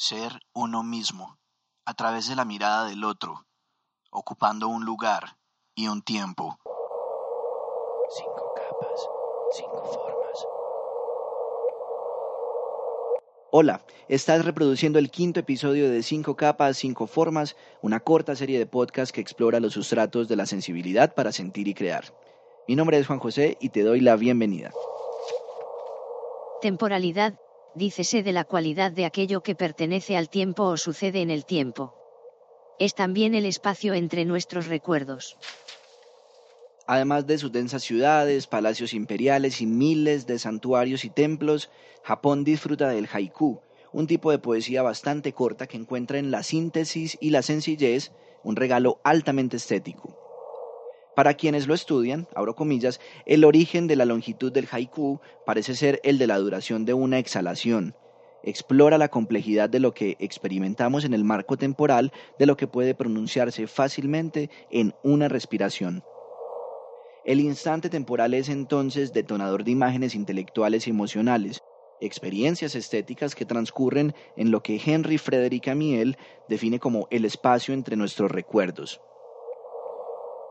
ser 0.00 0.40
uno 0.54 0.82
mismo, 0.82 1.36
a 1.84 1.92
través 1.92 2.26
de 2.26 2.34
la 2.34 2.46
mirada 2.46 2.86
del 2.86 3.04
otro, 3.04 3.44
ocupando 4.10 4.66
un 4.66 4.86
lugar 4.86 5.36
y 5.74 5.88
un 5.88 6.00
tiempo. 6.00 6.58
Cinco 8.08 8.54
capas, 8.56 9.08
cinco 9.52 9.84
formas. 9.84 10.46
Hola, 13.52 13.84
estás 14.08 14.42
reproduciendo 14.42 14.98
el 14.98 15.10
quinto 15.10 15.40
episodio 15.40 15.90
de 15.90 16.02
Cinco 16.02 16.34
capas, 16.34 16.78
cinco 16.78 17.06
formas, 17.06 17.54
una 17.82 18.00
corta 18.00 18.34
serie 18.34 18.58
de 18.58 18.64
podcast 18.64 19.12
que 19.14 19.20
explora 19.20 19.60
los 19.60 19.74
sustratos 19.74 20.28
de 20.28 20.36
la 20.36 20.46
sensibilidad 20.46 21.14
para 21.14 21.30
sentir 21.30 21.68
y 21.68 21.74
crear. 21.74 22.04
Mi 22.66 22.74
nombre 22.74 22.96
es 22.96 23.06
Juan 23.06 23.18
José 23.18 23.58
y 23.60 23.68
te 23.68 23.82
doy 23.82 24.00
la 24.00 24.16
bienvenida. 24.16 24.72
Temporalidad, 26.62 27.34
dícese 27.74 28.22
de 28.22 28.32
la 28.32 28.44
cualidad 28.44 28.92
de 28.92 29.04
aquello 29.04 29.42
que 29.42 29.54
pertenece 29.54 30.16
al 30.16 30.28
tiempo 30.28 30.64
o 30.64 30.76
sucede 30.76 31.20
en 31.22 31.30
el 31.30 31.44
tiempo. 31.44 31.94
Es 32.78 32.94
también 32.94 33.34
el 33.34 33.46
espacio 33.46 33.94
entre 33.94 34.24
nuestros 34.24 34.66
recuerdos. 34.66 35.36
Además 36.86 37.26
de 37.26 37.38
sus 37.38 37.52
densas 37.52 37.82
ciudades, 37.82 38.46
palacios 38.46 38.94
imperiales 38.94 39.60
y 39.60 39.66
miles 39.66 40.26
de 40.26 40.38
santuarios 40.38 41.04
y 41.04 41.10
templos, 41.10 41.70
Japón 42.02 42.42
disfruta 42.42 42.88
del 42.88 43.08
haiku, 43.12 43.60
un 43.92 44.06
tipo 44.06 44.30
de 44.30 44.38
poesía 44.38 44.82
bastante 44.82 45.32
corta 45.32 45.66
que 45.66 45.76
encuentra 45.76 46.18
en 46.18 46.30
la 46.30 46.42
síntesis 46.42 47.16
y 47.20 47.30
la 47.30 47.42
sencillez 47.42 48.12
un 48.42 48.56
regalo 48.56 49.00
altamente 49.04 49.56
estético. 49.56 50.19
Para 51.16 51.34
quienes 51.34 51.66
lo 51.66 51.74
estudian, 51.74 52.28
abro 52.34 52.54
comillas, 52.54 53.00
el 53.26 53.44
origen 53.44 53.86
de 53.86 53.96
la 53.96 54.04
longitud 54.04 54.52
del 54.52 54.68
haiku 54.70 55.20
parece 55.44 55.74
ser 55.74 56.00
el 56.04 56.18
de 56.18 56.26
la 56.26 56.38
duración 56.38 56.84
de 56.84 56.94
una 56.94 57.18
exhalación. 57.18 57.94
Explora 58.42 58.96
la 58.96 59.08
complejidad 59.08 59.68
de 59.68 59.80
lo 59.80 59.92
que 59.92 60.16
experimentamos 60.18 61.04
en 61.04 61.12
el 61.12 61.24
marco 61.24 61.56
temporal 61.56 62.12
de 62.38 62.46
lo 62.46 62.56
que 62.56 62.66
puede 62.66 62.94
pronunciarse 62.94 63.66
fácilmente 63.66 64.50
en 64.70 64.94
una 65.02 65.28
respiración. 65.28 66.02
El 67.24 67.40
instante 67.40 67.90
temporal 67.90 68.32
es 68.32 68.48
entonces 68.48 69.12
detonador 69.12 69.64
de 69.64 69.72
imágenes 69.72 70.14
intelectuales 70.14 70.86
y 70.86 70.90
emocionales, 70.90 71.58
experiencias 72.00 72.74
estéticas 72.74 73.34
que 73.34 73.44
transcurren 73.44 74.14
en 74.36 74.50
lo 74.50 74.62
que 74.62 74.80
Henry 74.82 75.18
Frederick 75.18 75.68
Amiel 75.68 76.16
define 76.48 76.78
como 76.78 77.08
el 77.10 77.26
espacio 77.26 77.74
entre 77.74 77.96
nuestros 77.96 78.30
recuerdos. 78.30 79.02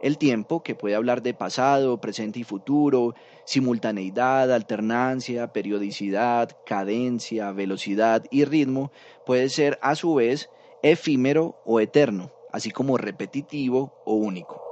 El 0.00 0.16
tiempo, 0.16 0.62
que 0.62 0.76
puede 0.76 0.94
hablar 0.94 1.22
de 1.22 1.34
pasado, 1.34 2.00
presente 2.00 2.38
y 2.38 2.44
futuro, 2.44 3.14
simultaneidad, 3.44 4.52
alternancia, 4.52 5.52
periodicidad, 5.52 6.56
cadencia, 6.64 7.50
velocidad 7.50 8.24
y 8.30 8.44
ritmo, 8.44 8.92
puede 9.26 9.48
ser 9.48 9.76
a 9.82 9.96
su 9.96 10.14
vez 10.14 10.50
efímero 10.84 11.56
o 11.64 11.80
eterno, 11.80 12.32
así 12.52 12.70
como 12.70 12.96
repetitivo 12.96 13.92
o 14.04 14.14
único. 14.14 14.62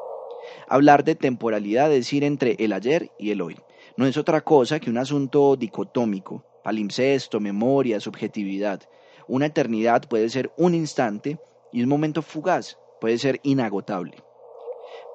Hablar 0.68 1.02
de 1.02 1.16
temporalidad 1.16 1.92
es 1.92 2.12
ir 2.12 2.22
entre 2.22 2.54
el 2.60 2.72
ayer 2.72 3.10
y 3.18 3.32
el 3.32 3.40
hoy. 3.40 3.56
No 3.96 4.06
es 4.06 4.16
otra 4.16 4.42
cosa 4.42 4.78
que 4.78 4.90
un 4.90 4.98
asunto 4.98 5.56
dicotómico, 5.56 6.44
palimpsesto, 6.62 7.40
memoria, 7.40 7.98
subjetividad. 7.98 8.82
Una 9.26 9.46
eternidad 9.46 10.08
puede 10.08 10.28
ser 10.28 10.52
un 10.56 10.76
instante 10.76 11.38
y 11.72 11.82
un 11.82 11.88
momento 11.88 12.22
fugaz 12.22 12.78
puede 13.00 13.18
ser 13.18 13.40
inagotable. 13.42 14.25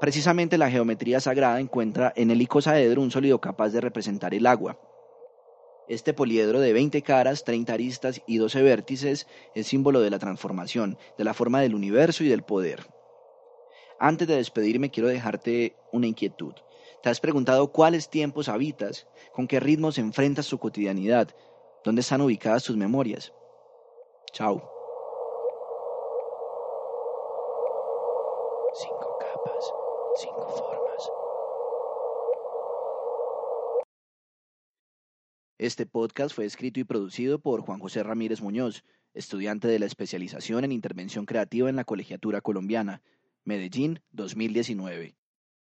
Precisamente 0.02 0.58
la 0.58 0.72
geometría 0.72 1.20
sagrada 1.20 1.60
encuentra 1.60 2.12
en 2.16 2.32
el 2.32 2.42
icosaedro 2.42 3.04
un 3.04 3.12
sólido 3.12 3.40
capaz 3.40 3.70
de 3.70 3.82
representar 3.82 4.34
el 4.34 4.48
agua. 4.48 4.80
Este 5.88 6.12
poliedro 6.12 6.60
de 6.60 6.74
20 6.74 7.04
caras, 7.04 7.44
30 7.44 7.72
aristas 7.72 8.22
y 8.26 8.38
12 8.38 8.64
vértices 8.64 9.28
es 9.54 9.68
símbolo 9.68 10.02
de 10.02 10.10
la 10.10 10.18
transformación, 10.18 10.98
de 11.20 11.24
la 11.24 11.36
forma 11.36 11.62
del 11.62 11.76
universo 11.76 12.24
y 12.24 12.30
del 12.30 12.42
poder. 12.42 12.88
Antes 14.00 14.28
de 14.28 14.38
despedirme 14.38 14.90
quiero 14.90 15.08
dejarte 15.08 15.76
una 15.92 16.08
inquietud. 16.08 16.56
¿Te 17.04 17.10
has 17.10 17.20
preguntado 17.20 17.72
cuáles 17.72 18.10
tiempos 18.10 18.50
habitas? 18.50 19.08
¿Con 19.34 19.48
qué 19.48 19.60
ritmos 19.60 20.00
enfrentas 20.00 20.48
tu 20.48 20.58
cotidianidad? 20.58 21.28
¿Dónde 21.84 22.02
están 22.02 22.22
ubicadas 22.22 22.64
tus 22.64 22.76
memorias? 22.76 23.32
Chao. 24.34 24.71
Cinco 28.74 29.18
capas, 29.20 29.74
cinco 30.16 30.48
formas. 30.48 31.12
Este 35.58 35.86
podcast 35.86 36.34
fue 36.34 36.46
escrito 36.46 36.80
y 36.80 36.86
producido 36.86 37.40
por 37.40 37.62
Juan 37.62 37.80
José 37.80 38.02
Ramírez 38.02 38.42
Muñoz, 38.42 38.86
estudiante 39.14 39.68
de 39.68 39.78
la 39.78 39.88
especialización 39.88 40.64
en 40.64 40.72
intervención 40.72 41.26
creativa 41.26 41.70
en 41.70 41.76
la 41.76 41.84
Colegiatura 41.84 42.40
Colombiana, 42.40 43.02
Medellín 43.44 44.00
2019. 44.12 45.16